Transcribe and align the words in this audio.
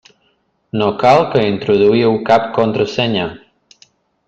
No 0.81 0.87
cal 1.03 1.21
que 1.35 1.43
introduïu 1.51 2.17
cap 2.31 2.49
contrasenya. 2.57 3.29